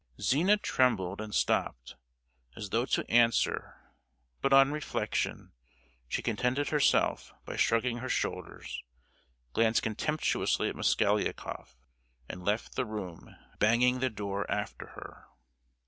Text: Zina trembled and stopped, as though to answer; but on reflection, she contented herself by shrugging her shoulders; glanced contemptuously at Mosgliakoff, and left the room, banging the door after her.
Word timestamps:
Zina 0.19 0.57
trembled 0.57 1.21
and 1.21 1.31
stopped, 1.31 1.95
as 2.55 2.71
though 2.71 2.87
to 2.87 3.07
answer; 3.07 3.91
but 4.41 4.51
on 4.51 4.71
reflection, 4.71 5.51
she 6.07 6.23
contented 6.23 6.69
herself 6.69 7.35
by 7.45 7.55
shrugging 7.55 7.99
her 7.99 8.09
shoulders; 8.09 8.81
glanced 9.53 9.83
contemptuously 9.83 10.69
at 10.69 10.75
Mosgliakoff, 10.75 11.75
and 12.27 12.43
left 12.43 12.73
the 12.73 12.85
room, 12.85 13.35
banging 13.59 13.99
the 13.99 14.09
door 14.09 14.49
after 14.49 14.87
her. 14.97 15.25